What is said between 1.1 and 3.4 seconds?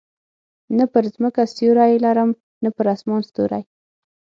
مځکه سیوری لرم، نه پر اسمان